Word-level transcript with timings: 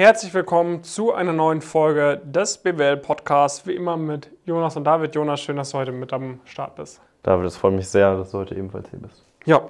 Herzlich 0.00 0.32
willkommen 0.32 0.82
zu 0.82 1.12
einer 1.12 1.34
neuen 1.34 1.60
Folge 1.60 2.22
des 2.24 2.56
BWL 2.56 2.96
Podcasts. 2.96 3.66
Wie 3.66 3.74
immer 3.74 3.98
mit 3.98 4.30
Jonas 4.46 4.74
und 4.78 4.84
David. 4.84 5.14
Jonas, 5.14 5.42
schön, 5.42 5.56
dass 5.56 5.72
du 5.72 5.76
heute 5.76 5.92
mit 5.92 6.10
am 6.14 6.40
Start 6.46 6.76
bist. 6.76 7.02
David, 7.22 7.44
es 7.44 7.58
freut 7.58 7.74
mich 7.74 7.86
sehr, 7.86 8.16
dass 8.16 8.30
du 8.30 8.38
heute 8.38 8.54
ebenfalls 8.54 8.88
hier 8.88 8.98
bist. 8.98 9.22
Ja. 9.44 9.60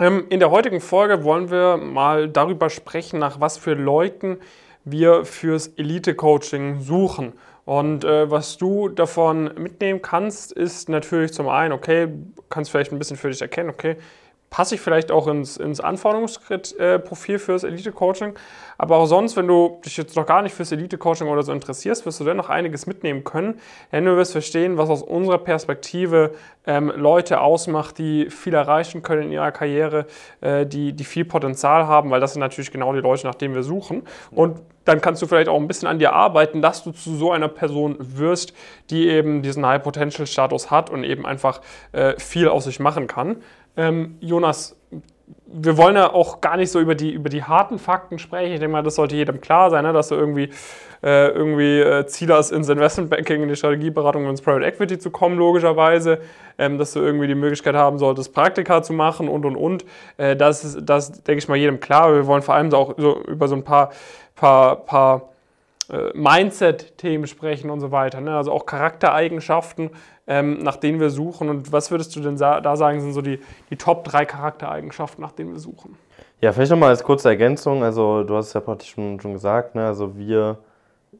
Ähm, 0.00 0.24
in 0.30 0.40
der 0.40 0.50
heutigen 0.50 0.80
Folge 0.80 1.22
wollen 1.22 1.50
wir 1.50 1.76
mal 1.76 2.30
darüber 2.30 2.70
sprechen, 2.70 3.18
nach 3.18 3.40
was 3.40 3.58
für 3.58 3.74
Leuten 3.74 4.38
wir 4.86 5.26
fürs 5.26 5.66
Elite-Coaching 5.66 6.80
suchen. 6.80 7.34
Und 7.66 8.04
äh, 8.04 8.30
was 8.30 8.56
du 8.56 8.88
davon 8.88 9.50
mitnehmen 9.58 10.00
kannst, 10.00 10.52
ist 10.52 10.88
natürlich 10.88 11.34
zum 11.34 11.50
einen, 11.50 11.74
okay, 11.74 12.08
kannst 12.48 12.70
vielleicht 12.70 12.90
ein 12.90 12.98
bisschen 12.98 13.18
für 13.18 13.28
dich 13.28 13.42
erkennen, 13.42 13.68
okay, 13.68 13.98
passe 14.52 14.74
ich 14.74 14.82
vielleicht 14.82 15.10
auch 15.10 15.28
ins, 15.28 15.56
ins 15.56 15.80
Anforderungsprofil 15.80 17.38
fürs 17.38 17.64
Elite-Coaching. 17.64 18.34
Aber 18.76 18.98
auch 18.98 19.06
sonst, 19.06 19.34
wenn 19.34 19.48
du 19.48 19.80
dich 19.82 19.96
jetzt 19.96 20.14
noch 20.14 20.26
gar 20.26 20.42
nicht 20.42 20.54
fürs 20.54 20.70
Elite-Coaching 20.72 21.26
oder 21.26 21.42
so 21.42 21.52
interessierst, 21.52 22.04
wirst 22.04 22.20
du 22.20 22.24
dennoch 22.24 22.50
einiges 22.50 22.86
mitnehmen 22.86 23.24
können. 23.24 23.58
Denn 23.92 24.04
du 24.04 24.14
wirst 24.14 24.32
verstehen, 24.32 24.76
was 24.76 24.90
aus 24.90 25.02
unserer 25.02 25.38
Perspektive 25.38 26.32
ähm, 26.66 26.92
Leute 26.94 27.40
ausmacht, 27.40 27.96
die 27.96 28.28
viel 28.28 28.52
erreichen 28.52 29.02
können 29.02 29.22
in 29.22 29.32
ihrer 29.32 29.52
Karriere, 29.52 30.06
äh, 30.42 30.66
die, 30.66 30.92
die 30.92 31.04
viel 31.04 31.24
Potenzial 31.24 31.86
haben, 31.86 32.10
weil 32.10 32.20
das 32.20 32.34
sind 32.34 32.40
natürlich 32.40 32.70
genau 32.70 32.92
die 32.92 33.00
Leute, 33.00 33.26
nach 33.26 33.34
denen 33.34 33.54
wir 33.54 33.62
suchen. 33.62 34.02
Und 34.30 34.60
dann 34.84 35.00
kannst 35.00 35.22
du 35.22 35.26
vielleicht 35.26 35.48
auch 35.48 35.58
ein 35.58 35.68
bisschen 35.68 35.88
an 35.88 35.98
dir 35.98 36.12
arbeiten, 36.12 36.60
dass 36.60 36.82
du 36.82 36.90
zu 36.90 37.14
so 37.14 37.30
einer 37.30 37.48
Person 37.48 37.96
wirst, 37.98 38.52
die 38.90 39.08
eben 39.08 39.42
diesen 39.42 39.64
High-Potential-Status 39.64 40.70
hat 40.70 40.90
und 40.90 41.04
eben 41.04 41.24
einfach 41.24 41.60
äh, 41.92 42.18
viel 42.18 42.48
aus 42.48 42.64
sich 42.64 42.80
machen 42.80 43.06
kann. 43.06 43.36
Ähm, 43.76 44.16
Jonas, 44.20 44.76
wir 45.54 45.76
wollen 45.76 45.96
ja 45.96 46.12
auch 46.12 46.40
gar 46.40 46.56
nicht 46.56 46.70
so 46.70 46.80
über 46.80 46.94
die, 46.94 47.12
über 47.12 47.28
die 47.28 47.42
harten 47.42 47.78
Fakten 47.78 48.18
sprechen. 48.18 48.52
Ich 48.52 48.60
denke 48.60 48.72
mal, 48.72 48.82
das 48.82 48.94
sollte 48.94 49.16
jedem 49.16 49.40
klar 49.40 49.70
sein, 49.70 49.84
ne? 49.84 49.92
dass 49.92 50.08
du 50.08 50.14
irgendwie, 50.14 50.48
äh, 51.02 51.28
irgendwie 51.28 51.80
äh, 51.80 52.06
Ziel 52.06 52.32
hast, 52.32 52.52
ins 52.52 52.68
Investmentbanking, 52.68 53.42
in 53.42 53.48
die 53.48 53.56
Strategieberatung 53.56 54.28
ins 54.28 54.40
Private 54.40 54.64
Equity 54.64 54.98
zu 54.98 55.10
kommen, 55.10 55.36
logischerweise. 55.36 56.20
Ähm, 56.58 56.78
dass 56.78 56.92
du 56.92 57.00
irgendwie 57.00 57.26
die 57.26 57.34
Möglichkeit 57.34 57.74
haben 57.74 57.98
solltest, 57.98 58.34
Praktika 58.34 58.82
zu 58.82 58.92
machen 58.92 59.28
und, 59.28 59.44
und, 59.44 59.56
und. 59.56 59.84
Äh, 60.16 60.36
das 60.36 60.64
ist, 60.64 60.80
das 60.82 61.22
denke 61.22 61.38
ich 61.38 61.48
mal, 61.48 61.56
jedem 61.56 61.80
klar. 61.80 62.14
Wir 62.14 62.26
wollen 62.26 62.42
vor 62.42 62.54
allem 62.54 62.72
auch 62.72 62.94
so 62.96 63.22
über 63.22 63.48
so 63.48 63.54
ein 63.54 63.64
paar, 63.64 63.90
paar, 64.34 64.76
paar 64.76 65.31
Mindset-Themen 66.14 67.26
sprechen 67.26 67.70
und 67.70 67.80
so 67.80 67.90
weiter. 67.90 68.20
Ne? 68.20 68.34
Also 68.36 68.50
auch 68.52 68.64
Charaktereigenschaften, 68.66 69.90
ähm, 70.26 70.58
nach 70.58 70.76
denen 70.76 71.00
wir 71.00 71.10
suchen. 71.10 71.48
Und 71.48 71.72
was 71.72 71.90
würdest 71.90 72.16
du 72.16 72.20
denn 72.20 72.36
da 72.36 72.76
sagen, 72.76 73.00
sind 73.00 73.12
so 73.12 73.20
die, 73.20 73.40
die 73.70 73.76
Top 73.76 74.04
3 74.04 74.24
Charaktereigenschaften, 74.24 75.22
nach 75.22 75.32
denen 75.32 75.52
wir 75.52 75.60
suchen? 75.60 75.96
Ja, 76.40 76.52
vielleicht 76.52 76.70
nochmal 76.70 76.88
als 76.88 77.04
kurze 77.04 77.28
Ergänzung. 77.28 77.84
Also, 77.84 78.24
du 78.24 78.36
hast 78.36 78.48
es 78.48 78.52
ja 78.54 78.60
praktisch 78.60 78.90
schon, 78.90 79.20
schon 79.20 79.34
gesagt. 79.34 79.74
Ne? 79.74 79.86
Also, 79.86 80.16
wir 80.16 80.58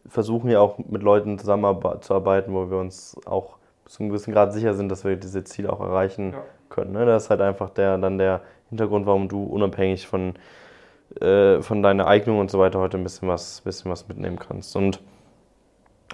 versuchen 0.08 0.50
ja 0.50 0.60
auch 0.60 0.78
mit 0.78 1.02
Leuten 1.02 1.38
zusammenzuarbeiten, 1.38 2.52
wo 2.54 2.70
wir 2.70 2.78
uns 2.78 3.16
auch 3.26 3.56
zu 3.86 4.00
einem 4.00 4.08
gewissen 4.08 4.32
Grad 4.32 4.52
sicher 4.52 4.74
sind, 4.74 4.88
dass 4.88 5.04
wir 5.04 5.16
diese 5.16 5.44
Ziele 5.44 5.72
auch 5.72 5.80
erreichen 5.80 6.32
ja. 6.32 6.42
können. 6.70 6.92
Ne? 6.92 7.04
Das 7.04 7.24
ist 7.24 7.30
halt 7.30 7.40
einfach 7.40 7.70
der, 7.70 7.98
dann 7.98 8.18
der 8.18 8.40
Hintergrund, 8.70 9.06
warum 9.06 9.28
du 9.28 9.44
unabhängig 9.44 10.06
von, 10.06 10.34
äh, 11.20 11.60
von 11.62 11.82
deiner 11.82 12.06
Eignung 12.06 12.38
und 12.38 12.50
so 12.50 12.58
weiter 12.58 12.78
heute 12.78 12.96
ein 12.96 13.04
bisschen 13.04 13.28
was, 13.28 13.60
bisschen 13.62 13.90
was 13.90 14.08
mitnehmen 14.08 14.38
kannst. 14.38 14.76
Und 14.76 15.00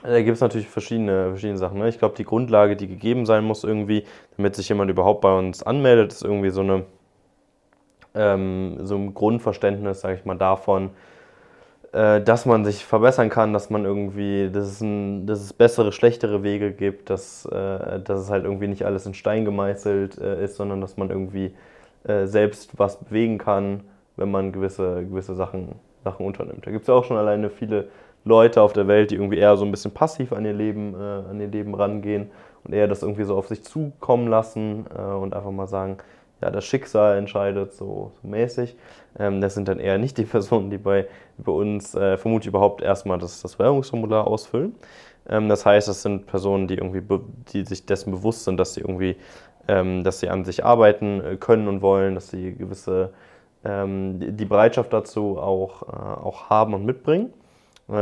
da 0.03 0.23
gibt 0.23 0.37
es 0.37 0.41
natürlich 0.41 0.69
verschiedene, 0.69 1.31
verschiedene 1.31 1.59
Sachen. 1.59 1.79
Ne? 1.79 1.89
Ich 1.89 1.99
glaube, 1.99 2.15
die 2.17 2.25
Grundlage, 2.25 2.77
die 2.77 2.87
gegeben 2.87 3.27
sein 3.27 3.45
muss, 3.45 3.65
irgendwie, 3.65 4.05
damit 4.37 4.55
sich 4.55 4.69
jemand 4.69 4.91
überhaupt 4.91 5.21
bei 5.21 5.37
uns 5.37 5.63
anmeldet, 5.63 6.13
ist 6.13 6.23
irgendwie 6.23 6.51
so 6.51 6.61
eine 6.61 6.85
ähm, 8.15 8.79
so 8.83 8.97
ein 8.97 9.15
Grundverständnis, 9.15 10.01
sage 10.01 10.17
ich 10.17 10.25
mal, 10.25 10.37
davon, 10.37 10.91
äh, 11.93 12.21
dass 12.21 12.47
man 12.47 12.65
sich 12.65 12.85
verbessern 12.85 13.31
kann, 13.31 13.53
dass 13.53 13.71
man 13.71 13.85
irgendwie, 13.85 14.51
dass 14.51 14.67
es, 14.67 14.81
ein, 14.81 15.27
dass 15.27 15.41
es 15.41 15.53
bessere, 15.53 15.93
schlechtere 15.93 16.43
Wege 16.43 16.73
gibt, 16.73 17.11
dass, 17.11 17.47
äh, 17.47 18.01
dass 18.01 18.21
es 18.21 18.31
halt 18.31 18.45
irgendwie 18.45 18.69
nicht 18.69 18.85
alles 18.85 19.07
in 19.07 19.15
Stein 19.15 19.45
gemeißelt 19.45 20.19
äh, 20.19 20.45
ist, 20.45 20.57
sondern 20.57 20.81
dass 20.81 20.97
man 20.97 21.11
irgendwie 21.11 21.55
äh, 22.05 22.27
selbst 22.27 22.79
was 22.79 22.99
bewegen 22.99 23.39
kann, 23.39 23.85
wenn 24.19 24.31
man 24.31 24.53
gewisse, 24.53 25.05
gewisse 25.05 25.35
Sachen, 25.35 25.77
Sachen 26.05 26.27
unternimmt. 26.27 26.67
Da 26.67 26.71
gibt 26.71 26.83
es 26.83 26.89
ja 26.89 26.95
auch 26.95 27.05
schon 27.05 27.17
alleine 27.17 27.51
viele 27.51 27.89
Leute 28.25 28.61
auf 28.63 28.73
der 28.73 28.89
Welt, 28.89 29.11
die 29.11 29.15
irgendwie 29.15 29.39
eher 29.39 29.57
so 29.57 29.65
ein 29.65 29.71
bisschen 29.71 29.93
passiv 29.93 30.33
an 30.33 30.45
ihr 30.45 30.53
Leben, 30.53 30.95
äh, 30.95 31.31
an 31.31 31.41
ihr 31.41 31.49
Leben 31.49 31.75
rangehen 31.75 32.31
und 32.65 32.75
eher 32.75 32.89
das 32.89 33.03
irgendwie 33.03 33.25
so 33.25 33.37
auf 33.37 33.49
sich 33.49 33.65
zukommen 33.65 34.29
lassen 34.29 34.87
äh, 34.97 35.01
und 35.01 35.35
einfach 35.35 35.51
mal 35.51 35.67
sagen, 35.67 35.99
ja, 36.41 36.51
das 36.51 36.65
Schicksal 36.65 37.19
entscheidet 37.19 37.73
so, 37.73 38.13
so 38.21 38.29
mäßig. 38.29 38.77
Ähm, 39.19 39.41
das 39.41 39.55
sind 39.55 39.69
dann 39.69 39.81
eher 39.81 39.99
nicht 39.99 40.19
die 40.19 40.25
Personen, 40.25 40.71
die 40.71 40.79
bei, 40.79 41.07
bei 41.39 41.53
uns 41.53 41.95
äh, 41.95 42.17
vermutlich 42.17 42.49
überhaupt 42.49 42.83
erstmal 42.83 43.19
das, 43.19 43.43
das 43.43 43.59
Werbungsformular 43.59 44.27
ausfüllen. 44.27 44.75
Ähm, 45.29 45.49
das 45.49 45.67
heißt, 45.67 45.89
das 45.89 46.03
sind 46.03 46.27
Personen, 46.27 46.69
die 46.69 46.75
irgendwie 46.75 47.03
die 47.53 47.65
sich 47.65 47.87
dessen 47.87 48.13
bewusst 48.13 48.45
sind, 48.45 48.59
dass 48.59 48.75
sie 48.75 48.81
irgendwie, 48.81 49.17
ähm, 49.67 50.05
dass 50.05 50.21
sie 50.21 50.29
an 50.29 50.45
sich 50.45 50.65
arbeiten 50.65 51.21
äh, 51.21 51.37
können 51.37 51.69
und 51.69 51.83
wollen, 51.83 52.15
dass 52.15 52.31
sie 52.31 52.55
gewisse 52.55 53.11
die 53.65 54.45
Bereitschaft 54.45 54.93
dazu 54.93 55.39
auch, 55.39 55.83
äh, 55.83 55.87
auch 55.87 56.49
haben 56.49 56.75
und 56.75 56.87
mitbringen. 56.87 57.33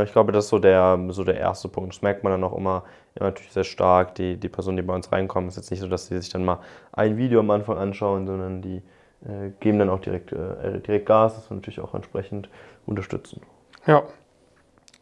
Ich 0.03 0.11
glaube, 0.11 0.31
das 0.33 0.45
ist 0.45 0.49
so 0.49 0.59
der, 0.59 0.99
so 1.09 1.23
der 1.23 1.37
erste 1.37 1.69
Punkt. 1.69 1.93
Das 1.93 2.01
merkt 2.01 2.23
man 2.23 2.31
dann 2.31 2.43
auch 2.43 2.55
immer, 2.55 2.83
immer 3.15 3.27
natürlich 3.27 3.53
sehr 3.53 3.63
stark. 3.63 4.15
Die, 4.15 4.35
die 4.35 4.49
Personen, 4.49 4.75
die 4.77 4.83
bei 4.83 4.93
uns 4.93 5.11
reinkommen, 5.11 5.47
ist 5.47 5.55
jetzt 5.55 5.71
nicht 5.71 5.79
so, 5.79 5.87
dass 5.87 6.07
sie 6.07 6.17
sich 6.19 6.29
dann 6.29 6.43
mal 6.43 6.59
ein 6.91 7.15
Video 7.15 7.39
am 7.39 7.49
Anfang 7.51 7.77
anschauen, 7.77 8.27
sondern 8.27 8.61
die 8.61 8.83
äh, 9.25 9.51
geben 9.61 9.79
dann 9.79 9.89
auch 9.89 10.01
direkt, 10.01 10.33
äh, 10.33 10.79
direkt 10.81 11.05
Gas, 11.05 11.35
das 11.35 11.49
wir 11.49 11.55
natürlich 11.55 11.79
auch 11.79 11.93
entsprechend 11.93 12.49
unterstützen. 12.85 13.41
Ja. 13.85 14.03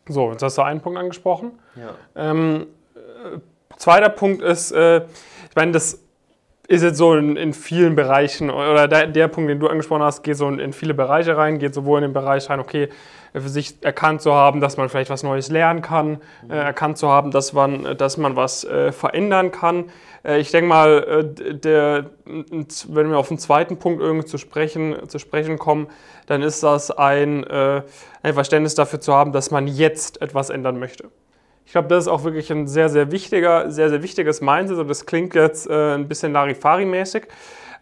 So, 0.07 0.31
jetzt 0.31 0.43
hast 0.43 0.57
du 0.59 0.61
einen 0.61 0.81
Punkt 0.81 0.99
angesprochen. 0.99 1.53
Ja. 1.75 1.95
Ähm, 2.16 2.67
äh, 2.95 3.39
zweiter 3.77 4.09
Punkt 4.09 4.43
ist, 4.43 4.72
äh, 4.72 4.99
ich 4.99 5.55
meine, 5.55 5.72
das 5.72 6.04
ist 6.67 6.83
jetzt 6.83 6.97
so 6.97 7.13
in, 7.13 7.35
in, 7.35 7.53
vielen 7.53 7.95
Bereichen, 7.95 8.49
oder 8.49 8.87
der, 8.87 9.07
der, 9.07 9.27
Punkt, 9.27 9.49
den 9.49 9.59
du 9.59 9.67
angesprochen 9.67 10.03
hast, 10.03 10.23
geht 10.23 10.37
so 10.37 10.47
in, 10.47 10.59
in, 10.59 10.73
viele 10.73 10.93
Bereiche 10.93 11.37
rein, 11.37 11.59
geht 11.59 11.73
sowohl 11.73 11.99
in 11.99 12.03
den 12.03 12.13
Bereich 12.13 12.49
rein, 12.49 12.59
okay, 12.59 12.89
für 13.33 13.49
sich 13.49 13.83
erkannt 13.83 14.21
zu 14.21 14.33
haben, 14.33 14.61
dass 14.61 14.77
man 14.77 14.89
vielleicht 14.89 15.09
was 15.09 15.23
Neues 15.23 15.49
lernen 15.49 15.81
kann, 15.81 16.19
mhm. 16.43 16.51
äh, 16.51 16.55
erkannt 16.55 16.97
zu 16.97 17.09
haben, 17.09 17.31
dass 17.31 17.53
man, 17.53 17.97
dass 17.97 18.17
man 18.17 18.35
was 18.35 18.63
äh, 18.63 18.91
verändern 18.91 19.51
kann. 19.51 19.85
Äh, 20.23 20.39
ich 20.39 20.51
denke 20.51 20.69
mal, 20.69 21.25
äh, 21.43 21.53
der, 21.53 22.11
wenn 22.25 23.09
wir 23.09 23.17
auf 23.17 23.27
den 23.27 23.37
zweiten 23.37 23.77
Punkt 23.77 24.01
irgendwie 24.01 24.25
zu 24.25 24.37
sprechen, 24.37 24.95
zu 25.07 25.19
sprechen 25.19 25.59
kommen, 25.59 25.87
dann 26.27 26.41
ist 26.41 26.63
das 26.63 26.91
ein, 26.91 27.43
äh, 27.45 27.81
ein 28.23 28.33
Verständnis 28.33 28.75
dafür 28.75 29.01
zu 29.01 29.13
haben, 29.13 29.31
dass 29.33 29.51
man 29.51 29.67
jetzt 29.67 30.21
etwas 30.21 30.49
ändern 30.49 30.79
möchte. 30.79 31.09
Ich 31.65 31.71
glaube, 31.71 31.87
das 31.87 32.05
ist 32.05 32.07
auch 32.07 32.23
wirklich 32.23 32.51
ein 32.51 32.67
sehr, 32.67 32.89
sehr 32.89 33.11
wichtiger, 33.11 33.71
sehr, 33.71 33.89
sehr 33.89 34.03
wichtiges 34.03 34.39
Mindset 34.39 34.77
und 34.77 34.87
das 34.87 35.05
klingt 35.05 35.35
jetzt 35.35 35.67
äh, 35.69 35.95
ein 35.95 36.07
bisschen 36.07 36.31
Larifari-mäßig. 36.31 37.23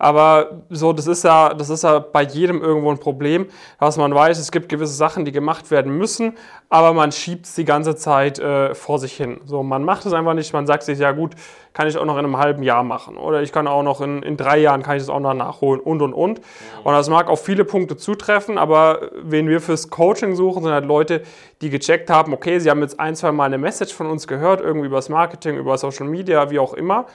Aber 0.03 0.63
so, 0.69 0.91
das 0.91 1.07
ist 1.07 1.23
ja, 1.23 1.53
das 1.53 1.69
ist 1.69 1.85
ja 1.85 1.99
bei 1.99 2.23
jedem 2.23 2.61
irgendwo 2.61 2.91
ein 2.91 2.97
Problem, 2.97 3.47
dass 3.79 3.95
man 3.95 4.13
weiß, 4.13 4.37
es 4.37 4.51
gibt 4.51 4.67
gewisse 4.67 4.93
Sachen, 4.93 5.23
die 5.23 5.31
gemacht 5.31 5.71
werden 5.71 5.97
müssen, 5.97 6.33
aber 6.67 6.91
man 6.91 7.13
schiebt 7.13 7.45
es 7.45 7.55
die 7.55 7.63
ganze 7.63 7.95
Zeit 7.95 8.37
äh, 8.37 8.75
vor 8.75 8.99
sich 8.99 9.13
hin. 9.13 9.39
So, 9.45 9.63
man 9.63 9.85
macht 9.85 10.05
es 10.05 10.11
einfach 10.11 10.33
nicht, 10.33 10.51
man 10.51 10.67
sagt 10.67 10.83
sich, 10.83 10.99
ja 10.99 11.13
gut, 11.13 11.35
kann 11.71 11.87
ich 11.87 11.97
auch 11.97 12.03
noch 12.03 12.17
in 12.17 12.25
einem 12.25 12.37
halben 12.37 12.63
Jahr 12.63 12.83
machen. 12.83 13.15
Oder 13.15 13.43
ich 13.43 13.53
kann 13.53 13.65
auch 13.65 13.81
noch 13.81 14.01
in, 14.01 14.23
in 14.23 14.35
drei 14.35 14.57
Jahren 14.57 14.83
kann 14.83 14.97
ich 14.97 15.03
das 15.03 15.09
auch 15.09 15.21
noch 15.21 15.33
nachholen 15.33 15.79
und 15.79 16.01
und 16.01 16.13
und. 16.13 16.41
Und 16.83 16.93
das 16.93 17.09
mag 17.09 17.29
auf 17.29 17.41
viele 17.41 17.63
Punkte 17.63 17.95
zutreffen, 17.95 18.57
aber 18.57 19.09
wen 19.21 19.47
wir 19.47 19.61
fürs 19.61 19.89
Coaching 19.89 20.35
suchen, 20.35 20.63
sind 20.63 20.73
halt 20.73 20.83
Leute, 20.83 21.21
die 21.61 21.69
gecheckt 21.69 22.09
haben, 22.09 22.33
okay, 22.33 22.59
sie 22.59 22.69
haben 22.69 22.81
jetzt 22.81 22.99
ein, 22.99 23.15
zwei 23.15 23.31
Mal 23.31 23.45
eine 23.45 23.57
Message 23.57 23.93
von 23.93 24.07
uns 24.07 24.27
gehört, 24.27 24.59
irgendwie 24.59 24.87
über 24.87 24.97
das 24.97 25.07
Marketing, 25.07 25.55
über 25.55 25.77
Social 25.77 26.07
Media, 26.07 26.49
wie 26.49 26.59
auch 26.59 26.73
immer. 26.73 27.05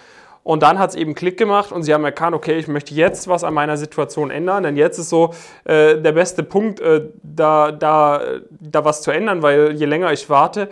Und 0.48 0.62
dann 0.62 0.78
hat 0.78 0.88
es 0.88 0.96
eben 0.96 1.14
Klick 1.14 1.36
gemacht 1.36 1.72
und 1.72 1.82
sie 1.82 1.92
haben 1.92 2.06
erkannt, 2.06 2.34
okay, 2.34 2.58
ich 2.58 2.68
möchte 2.68 2.94
jetzt 2.94 3.28
was 3.28 3.44
an 3.44 3.52
meiner 3.52 3.76
Situation 3.76 4.30
ändern, 4.30 4.62
denn 4.62 4.78
jetzt 4.78 4.96
ist 4.96 5.10
so 5.10 5.34
äh, 5.64 5.98
der 5.98 6.12
beste 6.12 6.42
Punkt, 6.42 6.80
äh, 6.80 7.04
da, 7.22 7.70
da, 7.70 8.22
da 8.48 8.82
was 8.82 9.02
zu 9.02 9.10
ändern, 9.10 9.42
weil 9.42 9.72
je 9.72 9.84
länger 9.84 10.10
ich 10.10 10.30
warte, 10.30 10.70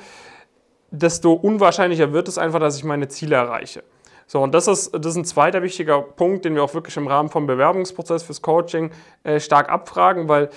desto 0.91 1.35
unwahrscheinlicher 1.35 2.15
wird 2.15 2.27
es 2.27 2.39
einfach, 2.39 2.59
dass 2.59 2.79
ich 2.79 2.85
meine 2.85 3.09
Ziele 3.09 3.37
erreiche. 3.37 3.83
So, 4.27 4.41
und 4.43 4.55
das 4.55 4.67
ist, 4.67 4.95
das 4.95 5.09
ist 5.09 5.17
ein 5.17 5.27
zweiter 5.27 5.63
wichtiger 5.63 6.01
Punkt, 6.01 6.47
den 6.47 6.55
wir 6.55 6.65
auch 6.65 6.73
wirklich 6.73 6.97
im 6.97 7.07
Rahmen 7.07 7.29
vom 7.29 7.47
Bewerbungsprozess 7.47 8.23
fürs 8.23 8.41
Coaching 8.41 8.93
äh, 9.25 9.41
stark 9.41 9.69
abfragen, 9.69 10.27
weil 10.27 10.49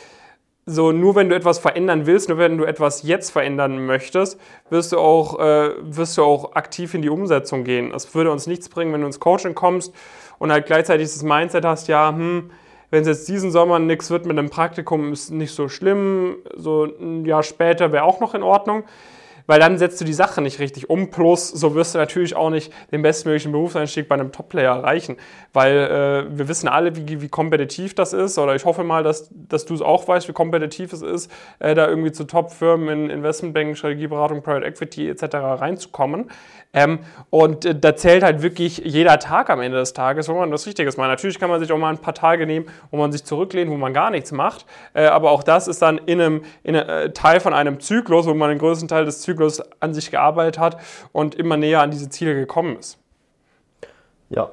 so 0.70 0.92
nur 0.92 1.16
wenn 1.16 1.30
du 1.30 1.36
etwas 1.36 1.58
verändern 1.58 2.06
willst, 2.06 2.30
nur 2.30 2.38
wenn 2.38 2.58
du 2.58 2.64
etwas 2.64 3.04
jetzt 3.04 3.32
verändern 3.32 3.86
möchtest, 3.86 4.40
wirst 4.70 4.92
du 4.92 5.00
auch, 5.00 5.40
äh, 5.40 5.72
wirst 5.82 6.18
du 6.18 6.24
auch 6.24 6.54
aktiv 6.54 6.94
in 6.94 7.02
die 7.02 7.10
Umsetzung 7.10 7.64
gehen. 7.64 7.92
Es 7.94 8.14
würde 8.14 8.32
uns 8.32 8.46
nichts 8.46 8.70
bringen, 8.70 8.94
wenn 8.94 9.02
du 9.02 9.08
ins 9.08 9.20
Coaching 9.20 9.56
kommst 9.56 9.94
und 10.38 10.52
halt 10.52 10.68
gleichzeitig 10.68 11.08
das 11.08 11.24
Mindset 11.24 11.66
hast, 11.66 11.88
ja, 11.88 12.10
hm, 12.10 12.52
wenn 12.92 13.02
es 13.02 13.08
jetzt 13.08 13.28
diesen 13.28 13.52
Sommer 13.52 13.80
nichts 13.80 14.10
wird 14.10 14.26
mit 14.26 14.38
einem 14.38 14.50
Praktikum, 14.50 15.12
ist 15.12 15.32
nicht 15.32 15.54
so 15.54 15.70
schlimm, 15.70 16.38
so 16.56 16.86
ein 16.86 17.26
Jahr 17.26 17.44
später 17.44 17.92
wäre 17.92 18.04
auch 18.04 18.20
noch 18.20 18.34
in 18.34 18.44
Ordnung. 18.44 18.84
Weil 19.50 19.60
dann 19.60 19.80
setzt 19.80 20.00
du 20.00 20.06
die 20.06 20.14
Sache 20.14 20.44
nicht 20.44 20.60
richtig 20.60 20.92
um. 20.92 21.10
Plus, 21.10 21.50
so 21.50 21.74
wirst 21.74 21.96
du 21.96 21.98
natürlich 21.98 22.36
auch 22.36 22.52
nicht 22.52 22.72
den 22.92 23.02
bestmöglichen 23.02 23.52
Berufseinstieg 23.52 24.08
bei 24.08 24.14
einem 24.14 24.32
Top-Player 24.32 24.76
erreichen, 24.76 25.18
weil 25.54 25.76
äh, 25.76 26.38
wir 26.38 26.48
wissen 26.48 26.68
alle, 26.68 26.96
wie, 26.96 27.20
wie 27.20 27.30
kompetitiv 27.30 27.96
das 27.96 28.14
ist. 28.14 28.38
Oder 28.38 28.54
ich 28.54 28.66
hoffe 28.66 28.84
mal, 28.84 29.02
dass, 29.02 29.28
dass 29.32 29.66
du 29.66 29.74
es 29.74 29.82
auch 29.82 30.08
weißt, 30.08 30.28
wie 30.28 30.34
kompetitiv 30.34 30.94
es 30.94 31.02
ist, 31.02 31.32
äh, 31.58 31.74
da 31.74 31.88
irgendwie 31.88 32.12
zu 32.12 32.26
Top-Firmen 32.26 32.90
in 32.90 33.10
Investmentbanking, 33.10 33.74
Strategieberatung, 33.74 34.44
Private 34.44 34.68
Equity 34.68 35.10
etc. 35.10 35.24
reinzukommen. 35.34 36.30
Ähm, 36.72 37.00
und 37.32 37.66
äh, 37.66 37.74
da 37.74 37.96
zählt 37.96 38.22
halt 38.22 38.44
wirklich 38.44 38.78
jeder 38.78 39.18
Tag 39.18 39.50
am 39.50 39.60
Ende 39.60 39.80
des 39.80 39.94
Tages, 39.94 40.30
wo 40.30 40.34
man 40.36 40.52
das 40.52 40.68
Richtiges 40.68 40.98
macht. 40.98 41.08
Natürlich 41.08 41.40
kann 41.40 41.50
man 41.50 41.60
sich 41.60 41.72
auch 41.72 41.78
mal 41.80 41.90
ein 41.90 41.98
paar 41.98 42.14
Tage 42.14 42.46
nehmen, 42.46 42.68
wo 42.92 42.98
man 42.98 43.12
sich 43.12 43.24
zurücklehnt, 43.24 43.72
wo 43.72 43.78
man 43.78 43.92
gar 43.92 44.12
nichts 44.12 44.32
macht. 44.32 44.68
Äh, 44.94 45.06
aber 45.06 45.32
auch 45.32 45.42
das 45.42 45.68
ist 45.68 45.82
dann 45.82 45.98
in 45.98 46.22
einem, 46.22 46.42
in 46.62 46.76
einem 46.76 46.90
äh, 46.90 47.10
Teil 47.14 47.40
von 47.40 47.56
einem 47.56 47.80
Zyklus, 47.80 48.28
wo 48.28 48.36
man 48.36 48.50
den 48.50 48.60
größten 48.60 48.88
Teil 48.88 49.06
des 49.06 49.22
Zyklus 49.22 49.39
an 49.80 49.94
sich 49.94 50.12
gearbeitet 50.12 50.60
hat 50.60 50.78
und 51.12 51.36
immer 51.36 51.58
näher 51.58 51.82
an 51.82 51.92
diese 51.92 52.10
Ziele 52.10 52.36
gekommen 52.36 52.78
ist. 52.78 52.98
Ja, 54.30 54.50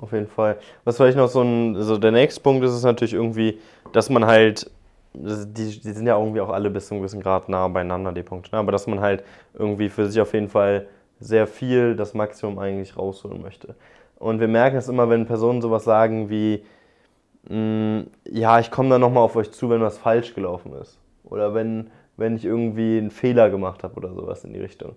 auf 0.00 0.12
jeden 0.12 0.28
Fall. 0.28 0.58
Was 0.84 0.96
vielleicht 0.96 1.16
noch 1.16 1.28
so 1.28 1.42
ein, 1.42 1.76
also 1.76 1.98
der 1.98 2.12
nächste 2.12 2.40
Punkt 2.40 2.64
ist 2.64 2.72
es 2.72 2.82
natürlich 2.82 3.14
irgendwie, 3.14 3.60
dass 3.92 4.10
man 4.10 4.26
halt 4.26 4.70
die, 5.14 5.80
die, 5.80 5.92
sind 5.92 6.06
ja 6.06 6.18
irgendwie 6.18 6.40
auch 6.40 6.48
alle 6.48 6.70
bis 6.70 6.88
zu 6.88 6.94
einem 6.94 7.02
gewissen 7.02 7.22
Grad 7.22 7.48
nah 7.48 7.68
beieinander, 7.68 8.12
die 8.12 8.22
Punkte. 8.22 8.50
Ne? 8.52 8.58
Aber 8.58 8.72
dass 8.72 8.86
man 8.86 9.00
halt 9.00 9.22
irgendwie 9.54 9.88
für 9.88 10.06
sich 10.06 10.20
auf 10.20 10.34
jeden 10.34 10.48
Fall 10.48 10.88
sehr 11.20 11.46
viel 11.46 11.94
das 11.94 12.14
Maximum 12.14 12.58
eigentlich 12.58 12.96
rausholen 12.96 13.40
möchte. 13.40 13.76
Und 14.18 14.40
wir 14.40 14.48
merken 14.48 14.76
es 14.76 14.88
immer, 14.88 15.08
wenn 15.08 15.26
Personen 15.26 15.62
sowas 15.62 15.84
sagen 15.84 16.30
wie, 16.30 16.64
mm, 17.48 18.00
ja, 18.24 18.58
ich 18.58 18.70
komme 18.70 18.88
dann 18.88 19.00
nochmal 19.00 19.22
auf 19.22 19.36
euch 19.36 19.52
zu, 19.52 19.70
wenn 19.70 19.80
was 19.80 19.98
falsch 19.98 20.34
gelaufen 20.34 20.72
ist. 20.80 20.98
Oder 21.24 21.54
wenn, 21.54 21.90
wenn 22.16 22.36
ich 22.36 22.44
irgendwie 22.44 22.98
einen 22.98 23.10
Fehler 23.10 23.50
gemacht 23.50 23.82
habe 23.82 23.94
oder 23.96 24.12
sowas 24.12 24.44
in 24.44 24.52
die 24.52 24.60
Richtung. 24.60 24.92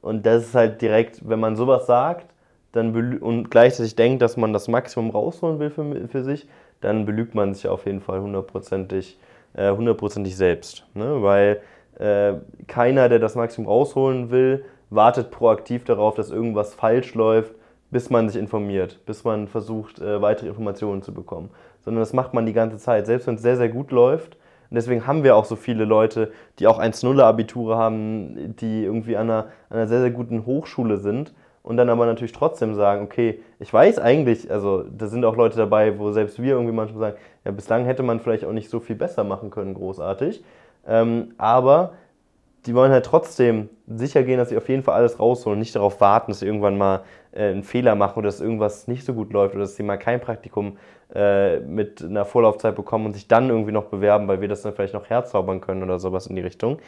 Und 0.00 0.26
das 0.26 0.44
ist 0.44 0.54
halt 0.54 0.80
direkt, 0.80 1.28
wenn 1.28 1.40
man 1.40 1.56
sowas 1.56 1.86
sagt 1.86 2.26
dann 2.72 3.18
und 3.20 3.50
gleichzeitig 3.50 3.96
denkt, 3.96 4.22
dass 4.22 4.36
man 4.36 4.52
das 4.52 4.68
Maximum 4.68 5.10
rausholen 5.10 5.58
will 5.58 5.70
für, 5.70 6.08
für 6.08 6.22
sich, 6.22 6.46
dann 6.80 7.06
belügt 7.06 7.34
man 7.34 7.54
sich 7.54 7.66
auf 7.66 7.86
jeden 7.86 8.00
Fall 8.00 8.20
hundertprozentig, 8.20 9.18
äh, 9.54 9.70
hundertprozentig 9.70 10.36
selbst. 10.36 10.84
Ne? 10.94 11.22
Weil 11.22 11.60
äh, 11.98 12.34
keiner, 12.66 13.08
der 13.08 13.18
das 13.18 13.34
Maximum 13.34 13.68
rausholen 13.68 14.30
will, 14.30 14.64
wartet 14.90 15.30
proaktiv 15.30 15.84
darauf, 15.84 16.14
dass 16.14 16.30
irgendwas 16.30 16.74
falsch 16.74 17.14
läuft, 17.14 17.54
bis 17.90 18.10
man 18.10 18.28
sich 18.28 18.40
informiert, 18.40 19.00
bis 19.06 19.24
man 19.24 19.48
versucht, 19.48 19.98
äh, 19.98 20.20
weitere 20.20 20.48
Informationen 20.48 21.02
zu 21.02 21.12
bekommen. 21.12 21.50
Sondern 21.80 22.00
das 22.00 22.12
macht 22.12 22.34
man 22.34 22.46
die 22.46 22.52
ganze 22.52 22.76
Zeit, 22.76 23.06
selbst 23.06 23.26
wenn 23.26 23.36
es 23.36 23.42
sehr, 23.42 23.56
sehr 23.56 23.70
gut 23.70 23.90
läuft. 23.90 24.36
Und 24.70 24.74
deswegen 24.74 25.06
haben 25.06 25.24
wir 25.24 25.36
auch 25.36 25.44
so 25.44 25.56
viele 25.56 25.84
Leute, 25.84 26.32
die 26.58 26.66
auch 26.66 26.78
1-0-Abiture 26.78 27.76
haben, 27.76 28.54
die 28.56 28.84
irgendwie 28.84 29.16
an 29.16 29.30
einer, 29.30 29.46
an 29.70 29.78
einer 29.78 29.88
sehr, 29.88 30.00
sehr 30.00 30.10
guten 30.10 30.44
Hochschule 30.44 30.98
sind 30.98 31.32
und 31.62 31.76
dann 31.76 31.88
aber 31.88 32.06
natürlich 32.06 32.32
trotzdem 32.32 32.74
sagen, 32.74 33.04
okay, 33.04 33.40
ich 33.58 33.72
weiß 33.72 33.98
eigentlich, 33.98 34.50
also 34.50 34.84
da 34.84 35.06
sind 35.06 35.24
auch 35.24 35.36
Leute 35.36 35.56
dabei, 35.56 35.98
wo 35.98 36.12
selbst 36.12 36.40
wir 36.40 36.52
irgendwie 36.52 36.74
manchmal 36.74 37.00
sagen, 37.00 37.16
ja, 37.44 37.50
bislang 37.50 37.84
hätte 37.84 38.02
man 38.02 38.20
vielleicht 38.20 38.44
auch 38.44 38.52
nicht 38.52 38.70
so 38.70 38.80
viel 38.80 38.96
besser 38.96 39.24
machen 39.24 39.50
können, 39.50 39.74
großartig. 39.74 40.42
Ähm, 40.86 41.34
aber 41.36 41.92
die 42.68 42.74
wollen 42.74 42.92
halt 42.92 43.06
trotzdem 43.06 43.70
sicher 43.86 44.22
gehen, 44.22 44.36
dass 44.36 44.50
sie 44.50 44.56
auf 44.58 44.68
jeden 44.68 44.82
Fall 44.82 44.94
alles 44.94 45.18
rausholen, 45.18 45.58
nicht 45.58 45.74
darauf 45.74 46.02
warten, 46.02 46.30
dass 46.30 46.40
sie 46.40 46.46
irgendwann 46.46 46.76
mal 46.76 47.00
äh, 47.32 47.48
einen 47.48 47.62
Fehler 47.62 47.94
machen 47.94 48.18
oder 48.18 48.28
dass 48.28 48.42
irgendwas 48.42 48.86
nicht 48.88 49.06
so 49.06 49.14
gut 49.14 49.32
läuft 49.32 49.54
oder 49.54 49.62
dass 49.62 49.76
sie 49.76 49.82
mal 49.82 49.96
kein 49.96 50.20
Praktikum 50.20 50.76
äh, 51.14 51.60
mit 51.60 52.04
einer 52.04 52.26
Vorlaufzeit 52.26 52.76
bekommen 52.76 53.06
und 53.06 53.14
sich 53.14 53.26
dann 53.26 53.48
irgendwie 53.48 53.72
noch 53.72 53.86
bewerben, 53.86 54.28
weil 54.28 54.42
wir 54.42 54.48
das 54.48 54.60
dann 54.60 54.74
vielleicht 54.74 54.92
noch 54.92 55.08
herzaubern 55.08 55.62
können 55.62 55.82
oder 55.82 55.98
sowas 55.98 56.26
in 56.26 56.36
die 56.36 56.42
Richtung. 56.42 56.78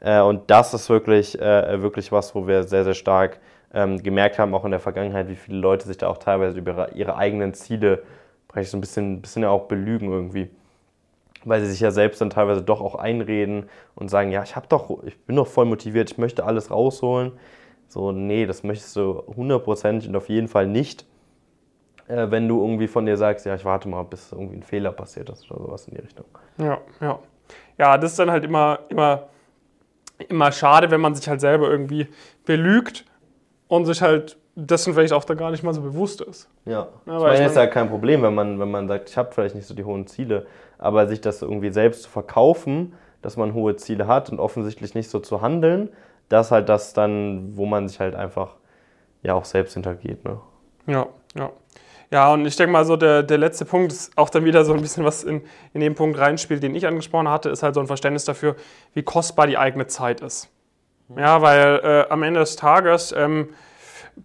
Äh, 0.00 0.22
und 0.22 0.50
das 0.50 0.72
ist 0.72 0.88
wirklich, 0.88 1.38
äh, 1.38 1.82
wirklich 1.82 2.10
was, 2.12 2.34
wo 2.34 2.46
wir 2.46 2.64
sehr, 2.64 2.84
sehr 2.84 2.94
stark 2.94 3.38
ähm, 3.74 4.02
gemerkt 4.02 4.38
haben, 4.38 4.54
auch 4.54 4.64
in 4.64 4.70
der 4.70 4.80
Vergangenheit, 4.80 5.28
wie 5.28 5.36
viele 5.36 5.58
Leute 5.58 5.86
sich 5.86 5.98
da 5.98 6.08
auch 6.08 6.18
teilweise 6.18 6.58
über 6.58 6.94
ihre 6.94 7.16
eigenen 7.18 7.52
Ziele 7.52 8.02
vielleicht 8.50 8.70
so 8.70 8.78
ein 8.78 8.80
bisschen, 8.80 9.20
bisschen 9.20 9.44
auch 9.44 9.68
belügen 9.68 10.10
irgendwie 10.10 10.48
weil 11.46 11.60
sie 11.60 11.68
sich 11.70 11.80
ja 11.80 11.90
selbst 11.90 12.20
dann 12.20 12.30
teilweise 12.30 12.62
doch 12.62 12.80
auch 12.80 12.96
einreden 12.96 13.68
und 13.94 14.08
sagen, 14.08 14.30
ja, 14.30 14.42
ich 14.42 14.56
habe 14.56 14.66
doch, 14.68 15.02
ich 15.04 15.18
bin 15.24 15.36
doch 15.36 15.46
voll 15.46 15.64
motiviert, 15.64 16.10
ich 16.10 16.18
möchte 16.18 16.44
alles 16.44 16.70
rausholen. 16.70 17.32
So, 17.88 18.12
nee, 18.12 18.46
das 18.46 18.64
möchtest 18.64 18.96
du 18.96 19.22
hundertprozentig 19.26 20.08
und 20.08 20.16
auf 20.16 20.28
jeden 20.28 20.48
Fall 20.48 20.66
nicht, 20.66 21.06
äh, 22.08 22.30
wenn 22.30 22.48
du 22.48 22.60
irgendwie 22.60 22.88
von 22.88 23.06
dir 23.06 23.16
sagst, 23.16 23.46
ja, 23.46 23.54
ich 23.54 23.64
warte 23.64 23.88
mal, 23.88 24.02
bis 24.02 24.32
irgendwie 24.32 24.56
ein 24.56 24.62
Fehler 24.64 24.90
passiert 24.90 25.30
ist 25.30 25.48
oder 25.50 25.62
sowas 25.62 25.86
in 25.86 25.94
die 25.94 26.00
Richtung. 26.00 26.26
Ja, 26.58 26.78
ja. 27.00 27.18
Ja, 27.78 27.96
das 27.96 28.12
ist 28.12 28.18
dann 28.18 28.30
halt 28.30 28.44
immer, 28.44 28.80
immer, 28.88 29.28
immer 30.28 30.50
schade, 30.50 30.90
wenn 30.90 31.00
man 31.00 31.14
sich 31.14 31.28
halt 31.28 31.40
selber 31.40 31.70
irgendwie 31.70 32.08
belügt 32.44 33.04
und 33.68 33.86
sich 33.86 34.02
halt 34.02 34.36
dessen 34.56 34.94
vielleicht 34.94 35.12
auch 35.12 35.24
da 35.24 35.34
gar 35.34 35.50
nicht 35.50 35.62
mal 35.62 35.74
so 35.74 35.82
bewusst 35.82 36.22
ist. 36.22 36.48
Ja, 36.64 36.72
ja 36.72 36.86
ich 36.88 37.06
meine, 37.06 37.34
ich 37.34 37.40
mein, 37.40 37.48
ist 37.48 37.56
ja 37.56 37.66
kein 37.66 37.88
Problem, 37.88 38.22
wenn 38.22 38.34
man, 38.34 38.58
wenn 38.58 38.70
man 38.70 38.88
sagt, 38.88 39.10
ich 39.10 39.16
habe 39.16 39.30
vielleicht 39.32 39.54
nicht 39.54 39.66
so 39.66 39.74
die 39.74 39.84
hohen 39.84 40.06
Ziele, 40.06 40.46
aber 40.78 41.06
sich 41.06 41.20
das 41.20 41.42
irgendwie 41.42 41.70
selbst 41.70 42.02
zu 42.02 42.10
verkaufen, 42.10 42.94
dass 43.22 43.36
man 43.36 43.54
hohe 43.54 43.76
Ziele 43.76 44.06
hat 44.06 44.30
und 44.30 44.40
offensichtlich 44.40 44.94
nicht 44.94 45.10
so 45.10 45.20
zu 45.20 45.42
handeln, 45.42 45.90
das 46.28 46.46
ist 46.46 46.52
halt 46.52 46.68
das 46.68 46.94
dann, 46.94 47.56
wo 47.56 47.66
man 47.66 47.86
sich 47.86 48.00
halt 48.00 48.14
einfach 48.14 48.56
ja 49.22 49.34
auch 49.34 49.44
selbst 49.44 49.74
hintergeht. 49.74 50.24
Ne? 50.24 50.40
Ja, 50.86 51.06
ja. 51.36 51.50
Ja, 52.10 52.32
und 52.32 52.46
ich 52.46 52.54
denke 52.54 52.72
mal, 52.72 52.84
so 52.84 52.96
der, 52.96 53.24
der 53.24 53.36
letzte 53.36 53.64
Punkt 53.64 53.92
ist 53.92 54.16
auch 54.16 54.30
dann 54.30 54.44
wieder 54.44 54.64
so 54.64 54.72
ein 54.72 54.80
bisschen 54.80 55.04
was 55.04 55.24
in, 55.24 55.42
in 55.74 55.80
den 55.80 55.96
Punkt 55.96 56.18
reinspielt, 56.18 56.62
den 56.62 56.74
ich 56.74 56.86
angesprochen 56.86 57.28
hatte, 57.28 57.50
ist 57.50 57.64
halt 57.64 57.74
so 57.74 57.80
ein 57.80 57.88
Verständnis 57.88 58.24
dafür, 58.24 58.54
wie 58.94 59.02
kostbar 59.02 59.48
die 59.48 59.58
eigene 59.58 59.88
Zeit 59.88 60.20
ist. 60.20 60.48
Ja, 61.16 61.42
weil 61.42 61.80
äh, 61.82 62.04
am 62.08 62.22
Ende 62.22 62.40
des 62.40 62.54
Tages 62.54 63.12
ähm, 63.16 63.48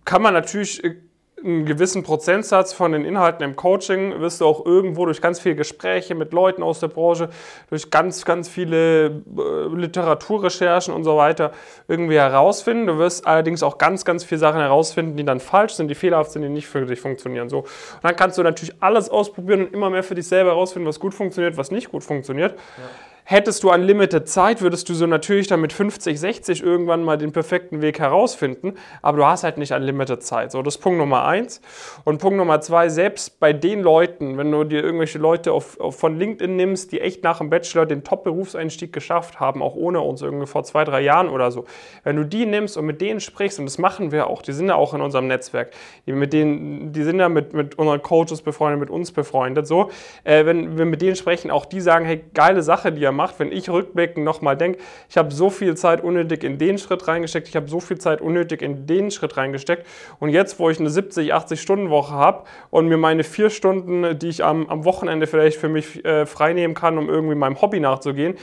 kann 0.06 0.22
man 0.22 0.34
natürlich 0.34 0.84
äh, 0.84 0.96
einen 1.44 1.66
gewissen 1.66 2.04
Prozentsatz 2.04 2.74
von 2.74 2.92
den 2.92 3.06
Inhalten 3.06 3.44
im 3.44 3.56
Coaching 3.56 4.20
wirst 4.20 4.42
du 4.42 4.46
auch 4.46 4.66
irgendwo 4.66 5.06
durch 5.06 5.22
ganz 5.22 5.40
viele 5.40 5.56
Gespräche 5.56 6.16
mit 6.16 6.34
Leuten 6.34 6.62
aus 6.64 6.80
der 6.80 6.88
Branche, 6.88 7.30
durch 7.70 7.90
ganz, 7.90 8.26
ganz 8.26 8.48
viele 8.48 9.08
äh, 9.08 9.76
Literaturrecherchen 9.76 10.94
und 10.94 11.04
so 11.04 11.18
weiter 11.18 11.52
irgendwie 11.88 12.18
herausfinden. 12.18 12.88
Du 12.88 12.98
wirst 12.98 13.26
allerdings 13.26 13.64
auch 13.64 13.78
ganz, 13.78 14.06
ganz 14.06 14.24
viele 14.24 14.40
Sachen 14.40 14.60
herausfinden, 14.60 15.18
die 15.18 15.26
dann 15.26 15.40
falsch 15.40 15.74
sind, 15.74 15.88
die 15.88 15.96
fehlerhaft 15.96 16.32
sind, 16.32 16.44
die 16.44 16.50
nicht 16.50 16.68
für 16.68 16.86
dich 16.86 17.00
funktionieren. 17.00 17.50
So. 17.50 17.60
Und 17.60 18.04
dann 18.04 18.16
kannst 18.16 18.38
du 18.38 18.44
natürlich 18.44 18.76
alles 18.80 19.10
ausprobieren 19.10 19.66
und 19.66 19.74
immer 19.74 19.90
mehr 19.90 20.04
für 20.04 20.16
dich 20.16 20.28
selber 20.28 20.52
herausfinden, 20.52 20.88
was 20.88 21.00
gut 21.00 21.14
funktioniert, 21.14 21.58
was 21.58 21.72
nicht 21.72 21.92
gut 21.92 22.04
funktioniert. 22.04 22.54
Ja. 22.54 22.84
Hättest 23.24 23.64
du 23.64 23.72
unlimited 23.72 24.28
Zeit, 24.28 24.62
würdest 24.62 24.90
du 24.90 24.94
so 24.94 25.06
natürlich 25.06 25.48
dann 25.48 25.62
mit 25.62 25.72
50, 25.72 26.20
60 26.20 26.64
irgendwann 26.64 27.04
mal 27.04 27.18
den 27.18 27.32
perfekten 27.32 27.82
Weg 27.82 28.00
herausfinden, 28.00 28.74
aber 29.02 29.18
du 29.18 29.26
hast 29.26 29.44
halt 29.44 29.58
nicht 29.58 29.72
unlimited 29.72 30.24
Zeit. 30.24 30.52
So, 30.52 30.62
das 30.62 30.76
ist 30.76 30.82
Punkt 30.82 30.98
Nummer 31.00 31.26
eins. 31.26 31.62
Und 32.04 32.20
Punkt 32.20 32.38
Nummer 32.38 32.60
zwei, 32.62 32.90
selbst 32.90 33.40
bei 33.40 33.54
den 33.54 33.82
Leuten, 33.82 34.38
wenn 34.38 34.52
du 34.52 34.64
dir 34.64 34.84
irgendwelche 34.84 35.18
Leute 35.20 35.54
auf, 35.54 35.80
auf 35.80 35.98
von 35.98 36.18
LinkedIn 36.18 36.56
nimmst, 36.56 36.92
die 36.92 37.00
echt 37.00 37.24
nach 37.24 37.38
dem 37.38 37.50
Bachelor 37.50 37.86
den 37.86 38.04
Top-Berufseinstieg 38.04 38.92
geschafft 38.92 39.40
haben, 39.40 39.62
auch 39.62 39.76
ohne 39.76 40.02
uns 40.02 40.22
irgendwie 40.22 40.48
vor 40.48 40.64
zwei, 40.64 40.84
drei 40.84 41.02
Jahren 41.02 41.30
oder 41.30 41.52
so, 41.52 41.66
wenn 42.04 42.16
du 42.16 42.26
die 42.26 42.46
nimmst 42.46 42.76
und 42.76 42.86
mit 42.86 43.02
denen 43.02 43.20
sprichst, 43.20 43.60
und 43.60 43.66
das 43.66 43.78
machen 43.78 44.12
wir 44.12 44.28
auch, 44.28 44.42
die 44.42 44.52
sind 44.52 44.68
ja 44.68 44.76
auch 44.76 44.94
in 44.94 45.02
unserem 45.02 45.28
Netzwerk, 45.28 45.72
die, 46.06 46.14
mit 46.14 46.34
denen, 46.34 46.92
die 46.92 47.04
sind 47.04 47.20
ja 47.20 47.30
mit, 47.30 47.54
mit 47.54 47.78
unseren 47.78 48.02
Coaches 48.02 48.42
befreundet, 48.42 48.80
mit 48.80 48.90
uns 48.90 49.12
befreundet, 49.12 49.68
so, 49.68 49.92
äh, 50.24 50.46
wenn 50.46 50.78
wir 50.78 50.86
mit 50.86 51.02
denen 51.02 51.16
sprechen, 51.16 51.52
auch 51.52 51.66
die 51.66 51.82
sagen, 51.82 52.06
hey, 52.06 52.24
geile 52.34 52.64
Sache, 52.64 52.92
die 52.92 53.02
ihr 53.02 53.11
macht, 53.12 53.32
macht, 53.32 53.40
wenn 53.40 53.52
ich 53.52 53.70
rückblickend 53.70 54.26
nochmal 54.26 54.58
denke, 54.58 54.80
ich 55.10 55.18
habe 55.18 55.34
so 55.34 55.50
viel 55.50 55.76
Zeit 55.76 56.04
unnötig 56.04 56.44
in 56.44 56.58
den 56.58 56.78
Schritt 56.78 57.08
reingesteckt, 57.08 57.48
ich 57.48 57.56
habe 57.56 57.70
so 57.70 57.80
viel 57.80 57.98
Zeit 57.98 58.22
unnötig 58.22 58.62
in 58.62 58.86
den 58.86 59.12
Schritt 59.12 59.38
reingesteckt. 59.38 59.86
Und 60.20 60.30
jetzt, 60.30 60.60
wo 60.60 60.70
ich 60.70 60.80
eine 60.80 60.90
70, 60.90 61.34
80 61.34 61.62
Stunden 61.62 61.90
Woche 61.90 62.14
habe 62.14 62.44
und 62.70 62.88
mir 62.88 62.98
meine 62.98 63.24
vier 63.24 63.50
Stunden, 63.50 64.18
die 64.18 64.30
ich 64.30 64.44
am, 64.44 64.68
am 64.70 64.86
Wochenende 64.86 65.28
vielleicht 65.28 65.58
für 65.58 65.70
mich 65.70 66.04
äh, 66.04 66.26
freinehmen 66.26 66.76
kann, 66.76 66.98
um 66.98 67.10
irgendwie 67.10 67.36
meinem 67.36 67.62
Hobby 67.62 67.80
nachzugehen, 67.80 68.36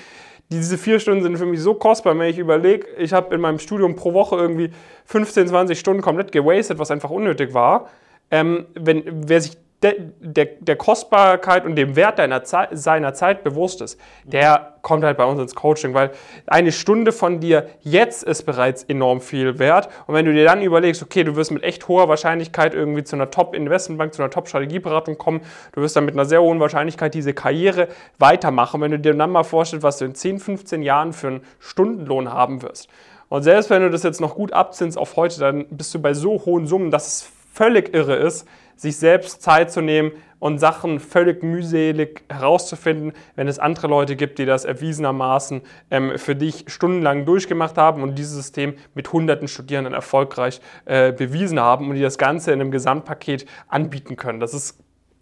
diese 0.50 0.78
vier 0.78 0.98
Stunden 0.98 1.22
sind 1.22 1.37
für 1.37 1.44
mich 1.44 1.60
so 1.60 1.75
kostbar, 1.75 2.18
wenn 2.18 2.30
ich 2.30 2.38
überlege, 2.38 2.87
ich 2.96 3.12
habe 3.12 3.34
in 3.34 3.40
meinem 3.40 3.58
Studium 3.58 3.96
pro 3.96 4.14
Woche 4.14 4.37
irgendwie 4.37 4.70
15, 5.04 5.48
20 5.48 5.78
Stunden 5.78 6.00
komplett 6.00 6.32
gewastet, 6.32 6.78
was 6.78 6.90
einfach 6.90 7.10
unnötig 7.10 7.52
war. 7.52 7.90
Ähm, 8.30 8.66
wenn, 8.75 9.02
wer 9.28 9.42
sich 9.42 9.58
der, 9.82 9.94
der, 10.18 10.47
der, 10.58 10.76
Kostbarkeit 10.76 11.64
und 11.64 11.76
dem 11.76 11.94
Wert 11.94 12.18
deiner 12.18 12.42
Zeit, 12.42 12.70
seiner 12.73 13.14
Zeit 13.14 13.44
bewusst 13.44 13.80
ist, 13.80 13.99
der 14.25 14.75
kommt 14.82 15.04
halt 15.04 15.16
bei 15.16 15.25
uns 15.25 15.40
ins 15.40 15.54
Coaching, 15.54 15.94
weil 15.94 16.11
eine 16.47 16.73
Stunde 16.73 17.12
von 17.12 17.38
dir 17.38 17.68
jetzt 17.82 18.25
ist 18.25 18.42
bereits 18.42 18.82
enorm 18.82 19.20
viel 19.20 19.61
wert. 19.61 19.88
Und 20.08 20.14
wenn 20.14 20.25
du 20.25 20.32
dir 20.32 20.44
dann 20.44 20.62
überlegst, 20.62 21.02
okay, 21.02 21.23
du 21.23 21.37
wirst 21.37 21.52
mit 21.52 21.62
echt 21.62 21.87
hoher 21.87 22.08
Wahrscheinlichkeit 22.08 22.75
irgendwie 22.75 23.04
zu 23.04 23.14
einer 23.14 23.30
Top-Investmentbank, 23.30 24.14
zu 24.14 24.23
einer 24.23 24.30
Top-Strategieberatung 24.30 25.16
kommen, 25.16 25.42
du 25.73 25.80
wirst 25.80 25.94
dann 25.94 26.04
mit 26.04 26.14
einer 26.14 26.25
sehr 26.25 26.42
hohen 26.42 26.58
Wahrscheinlichkeit 26.58 27.14
diese 27.14 27.32
Karriere 27.32 27.87
weitermachen. 28.18 28.80
Wenn 28.80 28.90
du 28.90 28.99
dir 28.99 29.14
dann 29.14 29.30
mal 29.30 29.44
vorstellst, 29.44 29.85
was 29.85 29.99
du 29.99 30.06
in 30.06 30.14
10, 30.14 30.40
15 30.40 30.82
Jahren 30.82 31.12
für 31.12 31.28
einen 31.28 31.40
Stundenlohn 31.61 32.32
haben 32.32 32.62
wirst. 32.62 32.88
Und 33.28 33.42
selbst 33.42 33.70
wenn 33.70 33.82
du 33.82 33.90
das 33.90 34.02
jetzt 34.02 34.20
noch 34.20 34.35
gut 34.35 34.52
abziehst 34.52 34.99
auf 34.99 35.14
heute, 35.16 35.38
dann 35.38 35.66
bist 35.70 35.94
du 35.94 36.00
bei 36.00 36.14
so 36.14 36.44
hohen 36.47 36.66
Summen, 36.66 36.90
dass 36.90 37.06
es 37.06 37.32
völlig 37.52 37.94
irre 37.94 38.16
ist, 38.16 38.47
sich 38.78 38.97
selbst 38.97 39.42
Zeit 39.42 39.70
zu 39.70 39.80
nehmen 39.80 40.12
und 40.38 40.58
Sachen 40.58 41.00
völlig 41.00 41.42
mühselig 41.42 42.23
herauszufinden, 42.28 43.12
wenn 43.35 43.49
es 43.49 43.58
andere 43.58 43.88
Leute 43.88 44.14
gibt, 44.14 44.38
die 44.38 44.47
das 44.47 44.64
erwiesenermaßen 44.64 45.62
ähm, 45.90 46.16
für 46.16 46.37
dich 46.37 46.64
stundenlang 46.68 47.26
durchgemacht 47.26 47.76
haben 47.76 48.02
und 48.02 48.16
dieses 48.16 48.35
System 48.35 48.75
mit 48.94 49.12
hunderten 49.12 49.49
Studierenden 49.49 49.94
erfolgreich 49.94 50.61
äh, 50.85 51.12
bewiesen 51.12 51.58
haben 51.58 51.90
und 51.90 51.97
die 51.97 52.02
das 52.02 52.18
Ganze 52.18 52.52
in 52.52 52.61
einem 52.61 52.70
Gesamtpaket 52.70 53.47
anbieten 53.66 54.14
können. 54.14 54.38
Das 54.38 54.54
ist, 54.54 54.78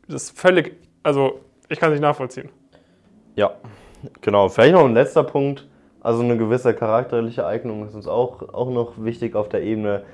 das 0.06 0.24
ist 0.24 0.38
völlig, 0.38 0.76
also 1.02 1.40
ich 1.70 1.80
kann 1.80 1.90
es 1.90 1.94
nicht 1.94 2.06
nachvollziehen. 2.06 2.50
Ja, 3.36 3.52
genau. 4.20 4.50
Vielleicht 4.50 4.74
noch 4.74 4.84
ein 4.84 4.94
letzter 4.94 5.24
Punkt. 5.24 5.66
Also 6.00 6.22
eine 6.22 6.36
gewisse 6.36 6.72
charakterliche 6.74 7.46
Eignung 7.46 7.86
ist 7.86 7.94
uns 7.94 8.06
auch, 8.06 8.54
auch 8.54 8.70
noch 8.70 8.92
wichtig 9.02 9.34
auf 9.34 9.48
der 9.48 9.62
Ebene 9.62 10.04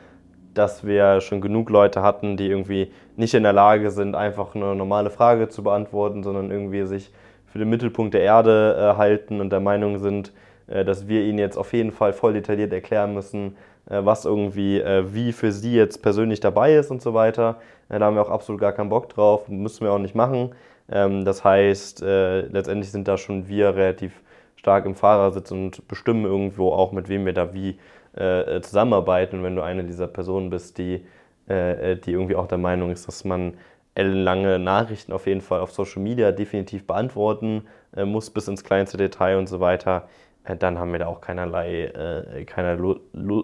dass 0.54 0.86
wir 0.86 1.20
schon 1.20 1.40
genug 1.40 1.70
Leute 1.70 2.02
hatten, 2.02 2.36
die 2.36 2.48
irgendwie 2.48 2.92
nicht 3.16 3.34
in 3.34 3.42
der 3.42 3.52
Lage 3.52 3.90
sind, 3.90 4.14
einfach 4.14 4.54
eine 4.54 4.74
normale 4.74 5.10
Frage 5.10 5.48
zu 5.48 5.62
beantworten, 5.62 6.22
sondern 6.22 6.50
irgendwie 6.50 6.84
sich 6.84 7.12
für 7.46 7.58
den 7.58 7.70
Mittelpunkt 7.70 8.14
der 8.14 8.22
Erde 8.22 8.76
äh, 8.78 8.96
halten 8.96 9.40
und 9.40 9.50
der 9.50 9.60
Meinung 9.60 9.98
sind, 9.98 10.32
äh, 10.66 10.84
dass 10.84 11.08
wir 11.08 11.22
ihnen 11.22 11.38
jetzt 11.38 11.56
auf 11.56 11.72
jeden 11.72 11.92
Fall 11.92 12.12
voll 12.12 12.32
detailliert 12.32 12.72
erklären 12.72 13.14
müssen, 13.14 13.56
äh, 13.88 14.00
was 14.02 14.24
irgendwie 14.24 14.80
äh, 14.80 15.12
wie 15.12 15.32
für 15.32 15.52
sie 15.52 15.74
jetzt 15.74 16.02
persönlich 16.02 16.40
dabei 16.40 16.74
ist 16.74 16.90
und 16.90 17.02
so 17.02 17.14
weiter. 17.14 17.56
Äh, 17.88 17.98
da 17.98 18.06
haben 18.06 18.16
wir 18.16 18.22
auch 18.22 18.30
absolut 18.30 18.60
gar 18.60 18.72
keinen 18.72 18.88
Bock 18.88 19.08
drauf, 19.08 19.48
müssen 19.48 19.84
wir 19.84 19.92
auch 19.92 19.98
nicht 19.98 20.14
machen. 20.14 20.54
Ähm, 20.90 21.24
das 21.24 21.44
heißt, 21.44 22.02
äh, 22.02 22.42
letztendlich 22.42 22.90
sind 22.90 23.08
da 23.08 23.18
schon 23.18 23.48
wir 23.48 23.74
relativ 23.76 24.20
stark 24.56 24.86
im 24.86 24.94
Fahrersitz 24.94 25.50
und 25.50 25.86
bestimmen 25.88 26.24
irgendwo 26.24 26.72
auch, 26.72 26.92
mit 26.92 27.08
wem 27.08 27.26
wir 27.26 27.32
da 27.32 27.52
wie 27.52 27.78
äh, 28.14 28.60
zusammenarbeiten. 28.60 29.38
Und 29.38 29.44
wenn 29.44 29.56
du 29.56 29.62
eine 29.62 29.84
dieser 29.84 30.08
Personen 30.08 30.50
bist, 30.50 30.78
die, 30.78 31.04
äh, 31.46 31.96
die 31.96 32.12
irgendwie 32.12 32.36
auch 32.36 32.46
der 32.46 32.58
Meinung 32.58 32.90
ist, 32.90 33.08
dass 33.08 33.24
man 33.24 33.54
lange 33.94 34.58
Nachrichten 34.58 35.12
auf 35.12 35.26
jeden 35.26 35.42
Fall 35.42 35.60
auf 35.60 35.72
Social 35.72 36.02
Media 36.02 36.32
definitiv 36.32 36.86
beantworten 36.86 37.66
äh, 37.94 38.04
muss, 38.04 38.30
bis 38.30 38.48
ins 38.48 38.64
kleinste 38.64 38.96
Detail 38.96 39.36
und 39.36 39.48
so 39.48 39.60
weiter, 39.60 40.08
äh, 40.44 40.56
dann 40.56 40.78
haben 40.78 40.92
wir 40.92 40.98
da 41.00 41.06
auch 41.06 41.20
keinerlei, 41.20 41.84
äh, 41.84 42.44
keinerlei, 42.44 42.96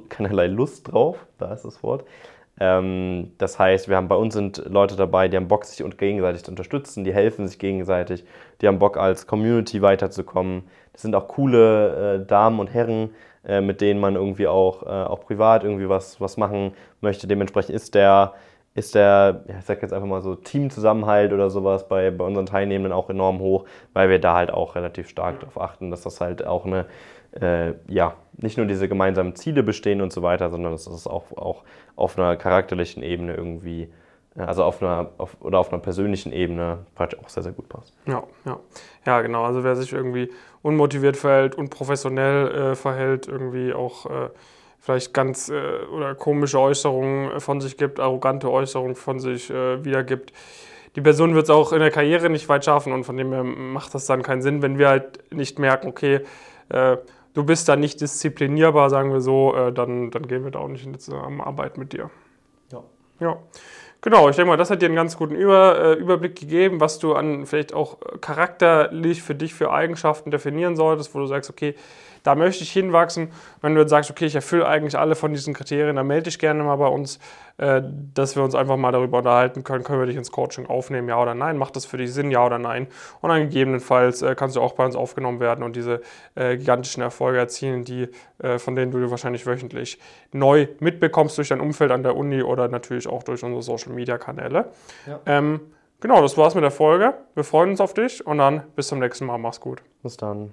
keinerlei 0.09 0.47
Lust 0.47 0.91
drauf, 0.91 1.27
da 1.39 1.53
ist 1.53 1.65
das 1.65 1.83
Wort. 1.83 2.05
Ähm, 2.61 3.33
das 3.39 3.59
heißt, 3.59 3.89
wir 3.89 3.97
haben 3.97 4.09
bei 4.09 4.17
uns 4.17 4.35
sind 4.35 4.63
Leute 4.67 4.97
dabei, 4.97 5.29
die 5.29 5.37
haben 5.37 5.49
Bock, 5.49 5.65
sich 5.65 5.85
gegenseitig 5.97 6.45
zu 6.45 6.51
unterstützen, 6.51 7.05
die 7.05 7.15
helfen 7.15 7.47
sich 7.47 7.59
gegenseitig, 7.59 8.25
die 8.61 8.69
haben 8.69 8.79
Bock, 8.79 8.97
als 8.97 9.27
Community 9.27 9.81
weiterzukommen. 9.83 10.65
Das 10.93 11.03
sind 11.03 11.15
auch 11.15 11.29
coole 11.29 12.17
äh, 12.23 12.27
Damen 12.27 12.59
und 12.59 12.73
Herren, 12.75 13.11
äh, 13.47 13.61
mit 13.61 13.81
denen 13.81 14.01
man 14.01 14.17
irgendwie 14.17 14.49
auch, 14.49 14.83
äh, 14.83 14.87
auch 14.87 15.21
privat 15.21 15.63
irgendwie 15.63 15.89
was, 15.89 16.21
was 16.21 16.37
machen 16.37 16.73
möchte. 17.01 17.29
Dementsprechend 17.29 17.75
ist 17.75 17.95
der, 17.95 18.35
ist 18.75 18.95
der, 18.95 19.45
ja, 19.49 19.59
ich 19.59 19.65
sag 19.65 19.83
jetzt 19.83 19.93
einfach 19.93 20.09
mal 20.09 20.23
so, 20.23 20.35
Teamzusammenhalt 20.35 21.33
oder 21.33 21.51
sowas 21.51 21.89
bei, 21.89 22.11
bei 22.11 22.25
unseren 22.25 22.47
Teilnehmenden 22.47 22.93
auch 22.93 23.11
enorm 23.11 23.39
hoch, 23.39 23.65
weil 23.93 24.11
wir 24.11 24.21
da 24.21 24.35
halt 24.35 24.51
auch 24.51 24.75
relativ 24.75 25.09
stark 25.09 25.41
darauf 25.41 25.61
achten, 25.61 25.91
dass 25.91 26.03
das 26.03 26.21
halt 26.21 26.45
auch 26.45 26.67
eine, 26.67 26.87
äh, 27.33 27.75
ja, 27.89 28.15
nicht 28.37 28.57
nur 28.57 28.67
diese 28.67 28.89
gemeinsamen 28.89 29.35
Ziele 29.35 29.63
bestehen 29.63 30.01
und 30.01 30.13
so 30.13 30.23
weiter, 30.23 30.51
sondern 30.51 30.73
dass 30.73 30.85
das 30.85 31.07
auch, 31.07 31.33
auch 31.37 31.65
auf 31.97 32.19
einer 32.19 32.37
charakterlichen 32.37 33.03
Ebene 33.03 33.35
irgendwie 33.35 33.89
also 34.47 34.65
auf 34.65 34.83
einer 34.83 35.11
auf, 35.19 35.37
oder 35.41 35.59
auf 35.59 35.73
einer 35.73 35.83
persönlichen 35.83 36.33
Ebene 36.33 36.87
auch 36.97 37.29
sehr, 37.29 37.43
sehr 37.43 37.53
gut 37.53 37.69
passt. 37.69 37.93
Ja, 38.07 38.23
ja. 38.47 38.61
Ja, 39.05 39.21
genau. 39.23 39.45
Also 39.45 39.65
wer 39.65 39.75
sich 39.75 39.93
irgendwie 39.93 40.31
unmotiviert 40.63 41.17
verhält, 41.17 41.55
unprofessionell 41.57 42.49
äh, 42.49 42.75
verhält, 42.75 43.27
irgendwie 43.27 43.73
auch 43.73 44.07
äh, 44.07 44.31
vielleicht 44.79 45.13
ganz 45.13 45.49
äh, 45.49 45.85
oder 45.93 46.15
komische 46.15 46.61
Äußerungen 46.61 47.41
von 47.41 47.61
sich 47.61 47.77
gibt, 47.77 48.01
arrogante 48.01 48.51
Äußerungen 48.51 48.95
von 48.95 49.19
sich 49.19 49.51
äh, 49.51 49.85
wiedergibt. 49.85 50.33
Die 50.95 51.01
Person 51.01 51.35
wird 51.35 51.45
es 51.45 51.51
auch 51.51 51.73
in 51.73 51.81
der 51.81 51.91
Karriere 51.91 52.31
nicht 52.31 52.49
weit 52.49 52.65
schaffen 52.65 52.93
und 52.93 53.05
von 53.05 53.17
dem 53.17 53.33
her 53.33 53.45
macht 53.45 53.95
das 53.95 54.07
dann 54.07 54.23
keinen 54.23 54.43
Sinn, 54.43 54.63
wenn 54.63 54.79
wir 54.79 54.89
halt 54.89 55.33
nicht 55.33 55.59
merken, 55.59 55.89
okay, 55.89 56.21
äh, 56.71 56.97
du 57.39 57.45
bist 57.45 57.69
da 57.69 57.77
nicht 57.77 58.01
disziplinierbar, 58.01 58.91
sagen 58.91 59.13
wir 59.13 59.21
so, 59.21 59.55
äh, 59.55 59.73
dann, 59.73 60.11
dann 60.11 60.27
gehen 60.27 60.43
wir 60.43 60.51
da 60.51 60.59
auch 60.59 60.69
nicht 60.69 60.85
in 60.85 60.93
die 60.93 60.99
Zusammenarbeit 60.99 61.79
mit 61.79 61.93
dir. 61.93 62.11
Ja. 62.73 62.83
Ja. 63.21 63.39
Genau, 64.01 64.29
ich 64.29 64.37
denke 64.37 64.51
mal, 64.51 64.57
das 64.57 64.71
hat 64.71 64.83
dir 64.83 64.87
einen 64.87 64.97
ganz 64.97 65.17
guten 65.17 65.37
Über, 65.37 65.79
äh, 65.81 65.93
Überblick 65.95 66.35
gegeben, 66.35 66.81
was 66.81 66.99
du 66.99 67.15
an 67.15 67.47
vielleicht 67.47 67.75
auch 67.75 67.99
charakterlich 68.21 69.23
für 69.23 69.37
dich 69.37 69.55
für 69.55 69.73
Eigenschaften 69.73 70.33
definieren 70.33 70.75
solltest, 70.75 71.15
wo 71.15 71.21
du 71.21 71.27
sagst, 71.27 71.49
okay, 71.49 71.77
da 72.29 72.35
möchte 72.35 72.63
ich 72.63 72.71
hinwachsen. 72.71 73.31
Wenn 73.63 73.75
du 73.75 73.81
jetzt 73.81 73.89
sagst, 73.89 74.11
okay, 74.11 74.27
ich 74.27 74.35
erfülle 74.35 74.69
eigentlich 74.69 74.99
alle 74.99 75.15
von 75.15 75.33
diesen 75.33 75.55
Kriterien, 75.55 75.97
dann 75.97 76.07
melde 76.07 76.25
dich 76.25 76.39
gerne 76.39 76.63
mal 76.63 76.77
bei 76.77 76.87
uns, 76.87 77.19
äh, 77.57 77.81
dass 78.13 78.37
wir 78.37 78.43
uns 78.43 78.55
einfach 78.55 78.77
mal 78.77 78.93
darüber 78.93 79.19
unterhalten 79.19 79.65
können, 79.65 79.83
können 79.83 79.99
wir 79.99 80.07
dich 80.07 80.17
ins 80.17 80.31
Coaching 80.31 80.67
aufnehmen, 80.67 81.09
ja 81.09 81.19
oder 81.19 81.35
nein, 81.35 81.57
macht 81.57 81.75
das 81.75 81.87
für 81.87 81.97
dich 81.97 82.13
Sinn, 82.13 82.31
ja 82.31 82.45
oder 82.45 82.59
nein. 82.59 82.87
Und 83.23 83.31
dann 83.31 83.41
gegebenenfalls 83.45 84.21
äh, 84.21 84.35
kannst 84.35 84.57
du 84.57 84.61
auch 84.61 84.75
bei 84.75 84.85
uns 84.85 84.95
aufgenommen 84.95 85.41
werden 85.41 85.65
und 85.65 85.75
diese 85.75 86.03
äh, 86.35 86.59
gigantischen 86.59 87.03
Erfolge 87.03 87.39
erzielen, 87.39 87.85
die, 87.85 88.09
von 88.59 88.77
denen 88.77 88.93
du 88.93 89.11
wahrscheinlich 89.11 89.47
wöchentlich 89.47 89.99
neu 90.33 90.69
mitbekommst 90.81 91.39
durch 91.39 91.49
dein 91.49 91.61
Umfeld 91.61 91.91
an 91.91 92.03
der 92.03 92.15
Uni 92.15 92.43
oder 92.43 92.69
natürlich 92.69 93.09
auch 93.09 93.23
durch 93.23 93.43
unsere 93.43 93.63
Social-Media-Kanäle. 93.63 94.67
Ja. 95.07 95.21
Ähm, 95.27 95.61
genau, 96.01 96.21
das 96.23 96.37
war's 96.37 96.55
mit 96.55 96.63
der 96.63 96.71
Folge. 96.71 97.15
Wir 97.35 97.43
freuen 97.43 97.71
uns 97.71 97.81
auf 97.81 97.95
dich 97.95 98.25
und 98.25 98.39
dann 98.39 98.63
bis 98.77 98.89
zum 98.89 99.01
nächsten 99.01 99.27
Mal. 99.27 99.39
Mach's 99.39 99.61
gut. 99.61 99.83
Bis 100.03 100.17
dann. 100.17 100.53